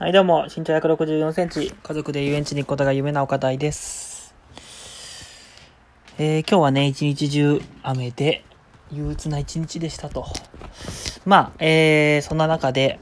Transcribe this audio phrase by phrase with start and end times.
[0.00, 4.34] はい、どうも、身長164センチ、家族で遊園地に行くことが夢な岡大です。
[6.16, 8.42] えー、今日はね、一日中雨で、
[8.90, 10.24] 憂鬱な一日でしたと。
[11.26, 12.98] まあ、えー、そんな中で、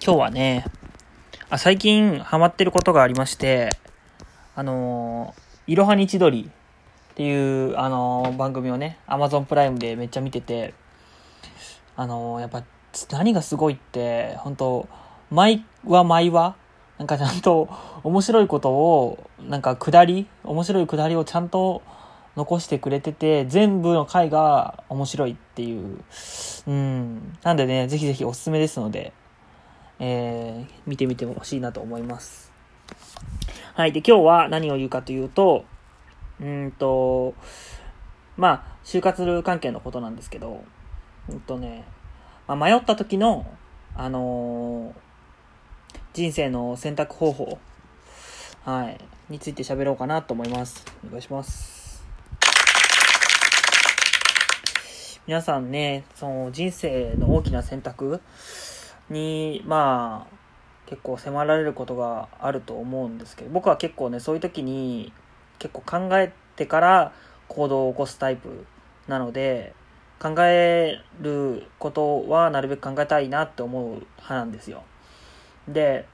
[0.00, 0.66] 今日はね、
[1.50, 3.70] あ、最近ハマってることがありまして、
[4.54, 5.34] あの、
[5.66, 10.74] いろはに千鳥っていう、あのー番組をね、Amazon プライムでめっちゃ見てて、
[11.96, 12.62] あのーやっぱ、
[13.10, 14.88] 何がすごいって、本当
[15.30, 16.56] 毎話毎話、
[16.98, 17.68] なんかちゃんと
[18.04, 21.82] 面白いことを、なんか下り、面白い下りをちゃんと
[22.36, 25.98] 残してくれてて、全部の回が面白いっていう。
[26.66, 27.36] うん。
[27.42, 29.12] なんでね、ぜひぜひおすすめですので、
[29.98, 32.52] えー、見てみてほしいなと思います。
[33.74, 33.92] はい。
[33.92, 35.64] で、今日は何を言うかというと、
[36.40, 37.34] うんと、
[38.36, 40.62] まあ、就活関係のことなんですけど、
[41.28, 41.84] うんとね、
[42.46, 43.46] まあ、迷った時の、
[43.96, 45.05] あのー
[46.16, 47.58] 人生の選択方法、
[48.64, 50.82] はい、について喋ろうかなと思います。
[51.06, 52.02] お願いします。
[55.26, 58.22] 皆さんね、その人生の大きな選択
[59.10, 60.36] に、まあ、
[60.86, 65.12] 結構迫られることがあると思うんですけど、僕は結構ね、そういう時に
[65.58, 67.12] 結構考えてから
[67.48, 68.64] 行動を起こすタイプ
[69.06, 69.74] なので、
[70.18, 74.82] 考えることはなるべく考えたいなって思う派なんですよ。
[75.68, 76.06] で、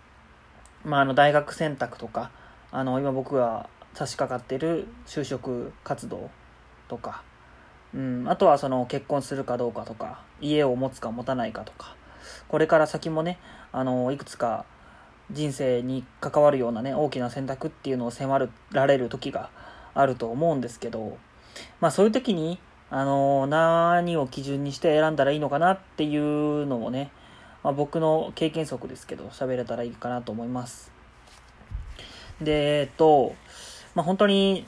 [0.84, 2.31] まあ、あの大学選択とか
[2.70, 6.31] あの今僕が差し掛かってる就職活動
[6.89, 7.22] とか、
[7.95, 11.97] うん、あとはその結婚するかどうかとか家を持つか持たないかとか
[12.48, 13.39] これから先もね
[13.73, 14.64] あのいくつか
[15.30, 19.50] 人生に関わるようなね大きな選択っていうのを迫られる時が
[19.95, 21.19] あると思うんですけど
[21.80, 22.58] まあそういう時に
[22.91, 27.11] あの何を基準にして選んだらいいのかなっていうのをね
[27.62, 30.91] まあ、僕の経験則ですけど喋れたらいいかなと思います。
[32.41, 33.34] でえっと
[33.94, 34.66] まあ本当に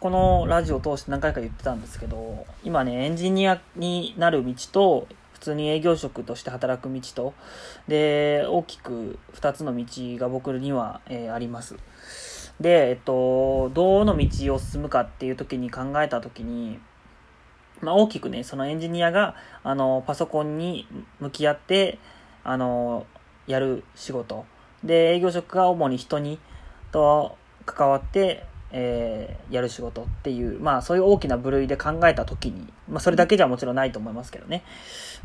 [0.00, 7.34] このラジオを通して何回か言ってたんですけど今ねエンジニアになる道と普通に営業職として働く道と
[7.88, 9.84] で大きく2つの道
[10.18, 11.76] が僕には、えーあります。
[12.60, 16.78] でえっとどの道を進むかっていう時に考えた時に
[17.82, 20.86] まあ、大きくね、そのエンジニアが、あの、パソコンに
[21.18, 21.98] 向き合って、
[22.44, 23.06] あの、
[23.46, 24.44] やる仕事。
[24.84, 26.38] で、営業職が主に人に、
[26.90, 34.64] と関わって、えーやる仕事っていう、まあ、そういう大きな部類で考えたときに、まあ、それだけじゃもちろんないと思いますけどね。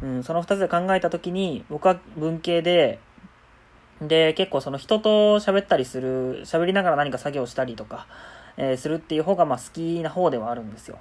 [0.02, 3.00] うん、その二つで考えたときに、僕は文系で、
[4.02, 8.08] で、結構その人と喋ったりする、喋りながら何か作業したりとか、
[8.58, 11.00] えーするっていう方が、まあ、好きな方ではあるんですよ。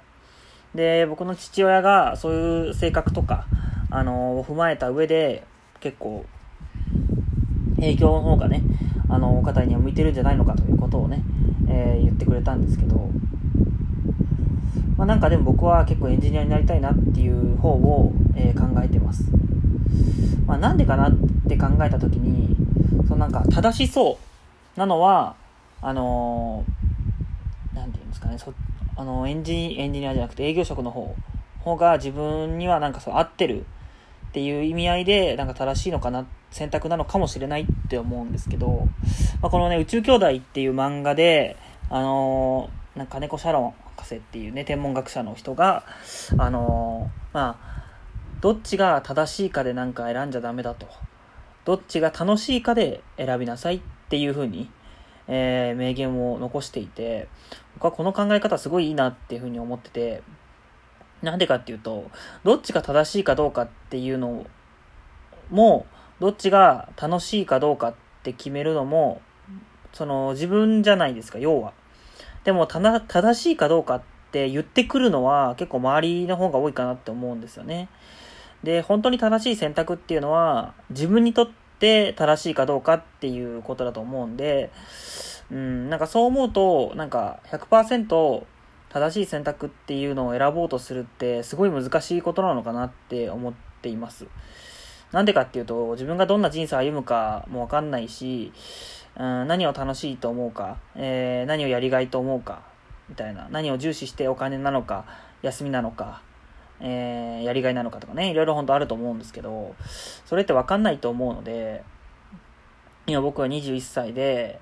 [0.73, 3.45] で、僕の父親がそういう性格とか、
[3.89, 5.43] あのを踏まえた上で、
[5.79, 6.25] 結構、
[7.79, 8.61] 営業の方がね、
[9.09, 11.23] あの、お方には向いてるんじゃないのかということをね、
[11.67, 13.09] えー言ってくれたんですけど、
[14.97, 19.25] まあなんかでも僕は結構エンジニアになりたいなっていう方を、えー考えてます。
[20.45, 21.13] まあなんでかなっ
[21.47, 22.55] て考えたときに、
[23.07, 24.17] そのなんか正しそ
[24.75, 25.35] うなのは、
[25.81, 28.53] あのーなんていうんですかね、そ
[28.95, 31.15] あのエンジエンジニアじゃなくて営業職の方
[31.59, 33.65] 方が自分にはなんかそう合ってる
[34.29, 38.87] っていう意味合いでなんか正しいのかな選択なのかもしれないって思うんですけど、
[39.41, 41.57] まあ、このね宇宙兄弟っていう漫画で
[41.89, 45.83] あのーなんか金子シャロン博士っていうね天文学者の人が
[46.37, 47.77] あのーまあ
[48.41, 50.87] どっちが正しいかでなんか選んじゃダメだと。
[51.65, 54.69] どっちが楽しいかで選びなさいっていう風に
[55.27, 57.27] えー名言を残していて、
[57.75, 60.23] 僕はこの考え方すごいいいなっていうふうに思ってて、
[61.21, 62.09] なんでかっていうと、
[62.43, 64.45] どっちが正しいかどうかっていうの
[65.49, 65.85] も、
[66.19, 69.21] どっちが楽しいかどうかって決めるのも、
[69.93, 71.73] その自分じゃないですか、要は。
[72.43, 74.01] でも、たな、正しいかどうかっ
[74.31, 77.89] て言ってくるのは結構周りの方が多いかなって思うんですよね。
[78.63, 84.71] で、本当に正しい選択っていうのは、自分にとって正しいかどうかっていうことだと思うんで、
[85.51, 88.43] うん、なんかそう思うと、なんか100%
[88.89, 94.27] 正しい選択っていうのを選ぼうとするってすごい難しいことなのかなって思っています。
[95.11, 98.51] なんでかっていうと、自分がどんな人生を歩むかもわかんないし、
[99.17, 102.61] うん、何を楽しいと思うか、えー何をやりがいと思うか、
[103.09, 103.47] みたいな。
[103.49, 105.05] 何を重視してお金なのか、
[105.41, 106.21] 休みなのか、
[106.81, 109.75] えーやりがいなのかとかね、いろいろ本当あると思うんですけど、
[110.25, 111.83] それってわかんないと思うので、
[113.07, 114.59] 今僕は21歳で、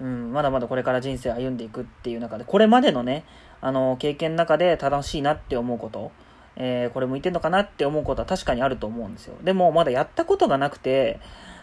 [0.00, 3.24] うん、まだまだこれから人生歩んでいくっていう中で、これまでのね、
[3.66, 6.12] あの、経験の中で楽しいなって思うこと、
[6.54, 9.34] えーこれ向いてんのかなって思うことは確かにあると思うんですよ。
[9.42, 11.18] でも、まだやったことがなくて、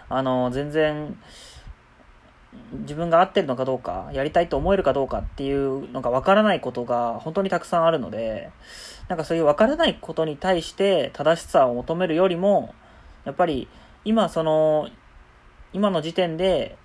[0.10, 1.18] あの、全然、
[2.82, 8.52] 自分が合ってるのかどうか、やりたいと思えるかどうかっていうのが分からないことが本当にたくさんあるので、
[9.08, 12.76] なんかそういう分からないことに対して正しさを求めるよりも、
[13.24, 13.70] やっぱり
[14.04, 14.90] 今その、
[15.72, 16.76] 今の時点で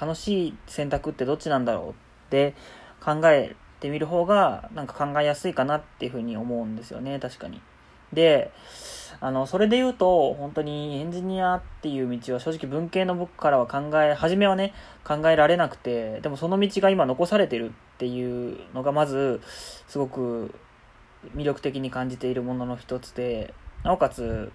[0.00, 1.94] 楽しい選択ってどっちなんだろうっ
[2.30, 2.54] て
[3.04, 7.62] 考えってみる方がなんか考えやすいかなっていうふうに思うんですよね、確かに。
[8.12, 8.50] で、
[9.20, 19.40] あの、それで言うと、本当にエンジニアっていう道は正直文系の僕からは考え、初めはね、考えられなくて、でもその道が今残されてるっていうのがまず、
[19.86, 20.54] すごく
[21.36, 23.54] 魅力的に感じているものの一つで、
[23.84, 24.50] なおかつ、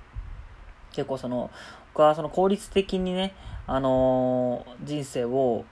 [0.92, 1.50] 結構その、
[1.94, 3.34] 僕はその効率的にね、
[3.68, 5.64] あのー、人生を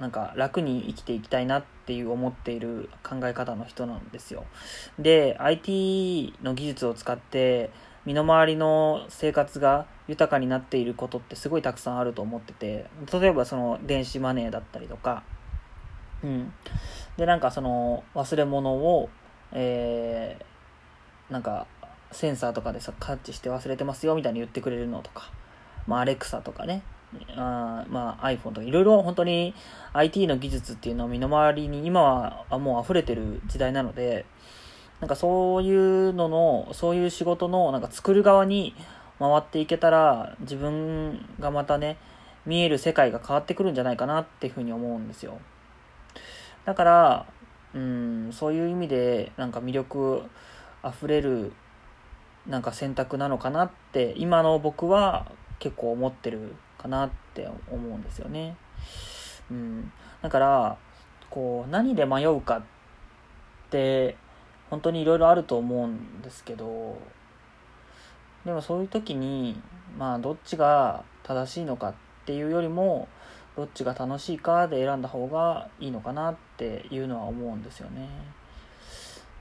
[0.00, 4.44] なんか楽に生きていきたいなってていう思っている考え方の人なんですよ。
[4.98, 7.70] で、IT の技術を使って
[8.04, 15.22] 身の回りの生活が豊かになっていることってすごいたくさんあると思ってて、例えばその電子マネーだったりとか、
[16.22, 16.52] うん。
[17.16, 19.08] で、なんかその忘れ物を、
[19.52, 21.66] えー、なんか
[22.12, 25.30] センサーとかでさ、カッチして忘れてますよみたいに言ってくれるのとか、
[25.86, 26.82] まあ、アレクサとかね、
[27.36, 29.54] あまあ、iPhone とかいろいろ本当に
[29.92, 34.26] IT の技術っていうのを身の回りに今はもう溢れてる時代なので
[35.00, 38.74] なんかそういうののそういう仕事のなんか作る側に
[39.18, 41.98] 回っていけたら自分がまたね
[42.44, 45.38] 見える世界が変わってくるんじゃないかなっていうふうに思うんですよ。
[46.64, 47.26] だから
[47.74, 50.22] うんそういう意味でなんか魅力
[50.82, 51.52] あふれる
[52.46, 58.56] なんか選択なのかなって今の僕は結構思ってるかなって思うんですよね。
[59.50, 59.92] うん。
[60.22, 60.78] だから、
[61.30, 62.62] こう、何で迷うかっ
[63.70, 64.16] て、
[64.70, 66.98] 本当にいろいろあると思うんですけど、
[68.44, 69.60] でもそういう時に、
[69.98, 71.94] まあ、どっちが正しいのかっ
[72.24, 73.08] ていうよりも、
[73.56, 78.08] どっちが楽しいかで選んだ方がいいのかなっていうのは思うんですよね。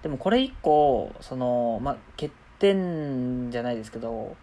[0.01, 4.35] でもこれ一個、その、まあ、欠点じゃないですけど、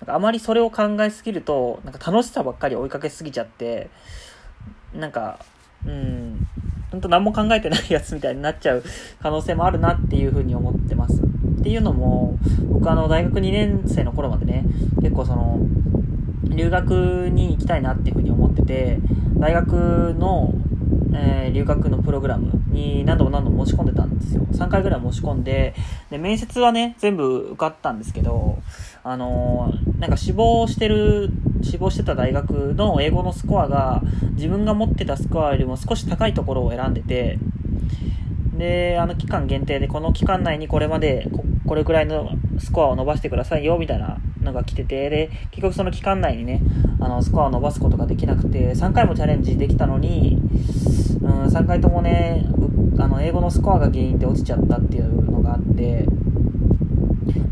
[0.00, 3.90] なんかあまりそれを考えすぎると、なんか楽しさばっかり追いかけすぎちゃって、
[4.94, 5.38] なんか、
[5.86, 6.46] うん、
[6.90, 8.84] 本当何も考えてないやつみたいになっちゃう
[9.22, 11.14] 可能性もあるなっていうふうに思ってます。
[11.14, 14.64] っていうのも、僕あの大学2年生の頃までね、
[15.02, 15.58] 結構その、
[16.44, 18.98] 留学に行きたいなっていうふうに思ってて、
[19.38, 20.54] 大学の
[21.14, 24.42] えー、留学のプログラムに何度も何度も申し込んでたんですよ。
[24.52, 25.74] 3回ぐらい申し込んで、
[26.10, 28.58] で、面接はね、全部受かったんですけど、
[29.04, 31.30] あのー、なんか志望してる、
[31.62, 34.02] 志望してた大学の英語のスコアが、
[34.32, 37.38] 自分が持ってたスコアよりも少し高いところを選んでて、
[38.56, 44.18] で、あの期間限定で、この期間内にこれまでこ、これくらいのスコアを伸ばしてくださいよ、みたいな
[44.48, 46.60] のが来てて、で、結局その期間内にね、
[47.00, 50.38] あの、スコアを伸ばすことができなくて、3回もチャレンジできたのに、
[51.22, 52.44] うん、3回ともね、
[52.98, 56.06] あの、英語のスコアが原因で落ちちゃったっていうのがあって、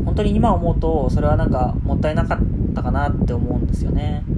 [0.03, 4.23] 本当に今思うと、それはなんか、もったいなかったかなって思うんですよね。
[4.27, 4.31] う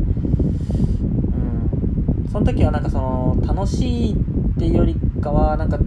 [2.27, 2.29] ん。
[2.31, 4.15] その時はなんかその、楽しいっ
[4.57, 5.79] ていうよりかは、なんか、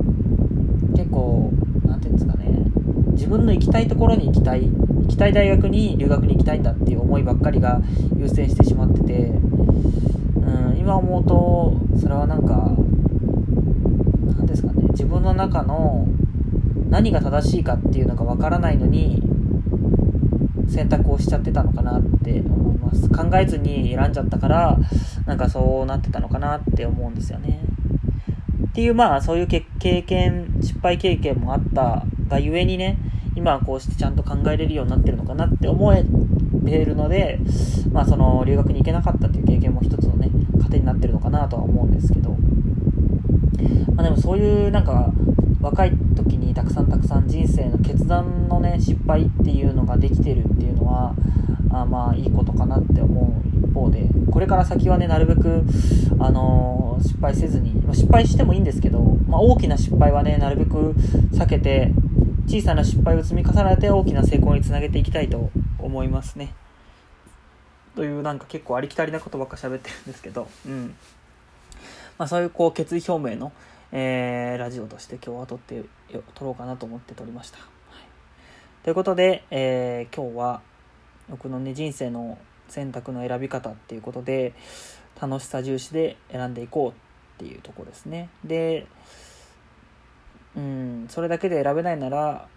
[0.96, 1.52] 結構、
[1.84, 2.64] なんていうんですかね、
[3.12, 7.80] 自分の行きたいところに行きたい行きたい大学に留学に行きたいんだっていう思いばっかりが
[8.16, 12.74] 優先してしまってて、うん、今思うとそれはなんか
[14.36, 16.06] 何ですかね自分の中の
[16.88, 19.22] 何が正しいかっていうのがわからないのに
[20.69, 23.08] 選択をしちゃってたのかなって思います。
[23.08, 24.78] 考えずに選んじゃったから
[25.26, 27.62] なんかそうなってたのかなって思うんですよね。
[28.69, 29.62] っていうまあそういう経
[30.02, 32.98] 験失敗経験もあったがゆえにね
[33.36, 36.03] 今はこうしてちゃんと考えれるようになってるのかなって思え
[36.65, 37.39] ているので、
[37.93, 40.31] まあその留学に行けなかったっていう経験も一つのね、
[40.62, 42.31] 糧になってるのかなとは思うんですけど、
[43.94, 45.12] まあでもそういうなんか
[45.60, 51.15] 若い時にたくさんたくさん人生の決断のね、失敗っていうのができてるっていうのは、
[51.70, 55.65] あまあいいことかなって思う一方で、これから先はね、なるべく、
[56.19, 60.93] あのー、失敗せずに、まあ、失敗してもいいんですけど、まあ大きな失敗はね、なるべく
[61.32, 61.93] 避けて、
[62.46, 66.55] 小さな失敗を積み重ねて大きな成功につなげていきたいと思いますね。
[67.94, 70.94] というなんか結構ありきたりなことばっか喋ってるんですけど、うん。
[72.19, 73.53] まあそういうこう決意表明の、
[73.93, 75.82] えー、ラジオとして今日は撮って、
[76.34, 77.58] 撮ろうかなと思って撮りました。
[77.58, 77.69] はい、
[78.84, 80.61] ということで、えー、今日は
[81.29, 84.55] 僕のね人生の選択の選び方っていうことで
[85.20, 86.94] 楽しさ重視で選んでいこうっ
[87.39, 88.29] ていうとこですね。
[88.44, 88.87] で、
[90.56, 91.06] うん。
[91.08, 92.48] それだけで選べないなら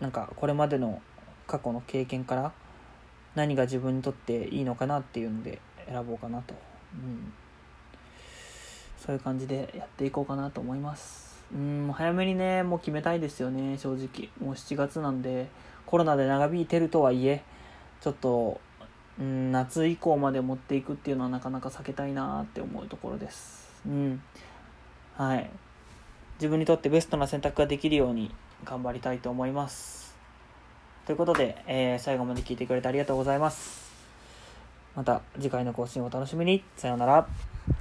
[0.00, 1.00] なんかこれまでの
[1.46, 2.52] 過去の経験から
[3.34, 6.54] 何が自分にとっていいのかなっていうので選ぼうかなと、
[6.94, 7.32] うん、
[8.98, 11.44] そういう感じでやっていこうかなと思います。
[11.52, 11.90] うん。
[11.94, 14.28] 早めにねもう決めたいですよね正直。
[14.40, 15.48] もう7月なんで
[15.86, 17.42] コロナで長引いてるとはいえ
[18.00, 18.60] ちょっと、
[19.18, 23.82] うん、夏以降まで持っていくっていうのはなかなか避けたいなって思うところです。
[23.86, 24.22] うん。
[25.14, 25.50] はい。
[26.38, 28.30] 自分にとってベストな選択ができるように
[28.64, 30.16] 頑張りたいと思います。
[31.04, 33.90] ということで、えー最後まで聞いてくれてありがとうございます。
[34.94, 36.62] また次回の更新をお楽しみに。
[36.76, 37.78] さようなら。